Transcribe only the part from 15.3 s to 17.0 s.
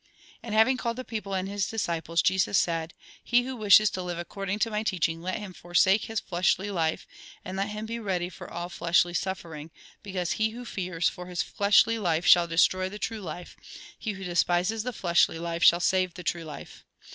life, shall save the true life.''